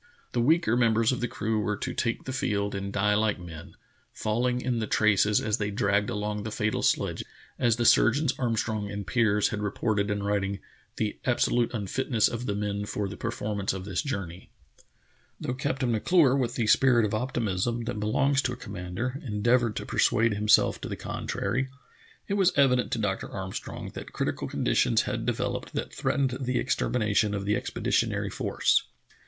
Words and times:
The 0.31 0.41
weaker 0.41 0.75
members 0.75 1.11
of 1.11 1.21
the 1.21 1.27
crew 1.27 1.59
were 1.59 1.77
to 1.77 1.93
take 1.93 2.23
the 2.23 2.33
field 2.33 2.73
and 2.73 2.91
die 2.91 3.13
like 3.13 3.39
men, 3.39 3.75
falling 4.11 4.59
in 4.59 4.79
the 4.79 4.87
traces 4.87 5.39
as 5.39 5.59
the}^ 5.59 5.71
dragged 5.75 6.09
along 6.09 6.41
the 6.41 6.49
fatal 6.49 6.81
sledge, 6.81 7.23
as 7.59 7.75
the 7.75 7.85
surgeons 7.85 8.33
Armstrong 8.39 8.89
and 8.89 9.05
Piers 9.05 9.49
had 9.49 9.61
reported 9.61 10.09
in 10.09 10.23
writing 10.23 10.57
"the 10.95 11.19
absolute 11.25 11.71
unfitness 11.71 12.27
of 12.27 12.47
the 12.47 12.55
men 12.55 12.87
for 12.87 13.07
the 13.07 13.15
performance 13.15 13.73
of 13.73 13.85
this 13.85 14.01
journey." 14.01 14.49
Though 15.39 15.53
Captain 15.53 15.91
M'Clure, 15.91 16.35
with 16.35 16.55
the 16.55 16.65
spirit 16.65 17.05
of 17.05 17.13
op 17.13 17.35
timism 17.35 17.85
that 17.85 17.99
belongs 17.99 18.41
to 18.41 18.53
a 18.53 18.57
commander, 18.57 19.21
endeavored 19.23 19.75
to 19.75 19.85
persuade 19.85 20.33
himself 20.33 20.81
to 20.81 20.89
the 20.89 20.95
contrary, 20.95 21.69
it 22.27 22.33
was 22.33 22.51
evident 22.57 22.91
to 22.93 22.97
Dr. 22.97 23.29
Armstrong 23.29 23.91
that 23.93 24.13
critical 24.13 24.47
conditions 24.47 25.03
had 25.03 25.27
developed 25.27 25.73
that 25.73 25.93
threatened 25.93 26.39
the 26.41 26.57
extermination 26.57 27.35
of 27.35 27.45
the 27.45 27.55
expeditionary 27.55 28.31
force. 28.31 28.87